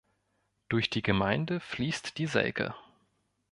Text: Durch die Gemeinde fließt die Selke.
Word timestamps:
Durch 0.67 0.89
die 0.89 1.03
Gemeinde 1.03 1.59
fließt 1.59 2.17
die 2.17 2.25
Selke. 2.25 2.73